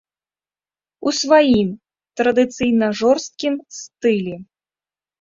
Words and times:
У 1.07 1.13
сваім, 1.19 1.69
традыцыйна 2.23 2.93
жорсткім 3.05 3.63
стылі. 3.85 4.35